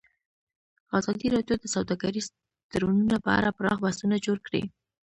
ازادي 0.99 1.27
راډیو 1.35 1.55
د 1.59 1.65
سوداګریز 1.75 2.25
تړونونه 2.71 3.15
په 3.25 3.29
اړه 3.37 3.55
پراخ 3.57 3.77
بحثونه 3.85 4.15
جوړ 4.25 4.37
کړي. 4.47 4.63